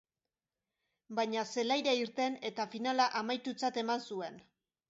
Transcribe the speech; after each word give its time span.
Baina 1.19 1.43
zelaiara 1.57 1.95
irten, 2.05 2.39
eta 2.51 2.65
finala 2.75 3.07
amaitutzat 3.23 3.81
eman 3.83 4.07
zuen. 4.09 4.43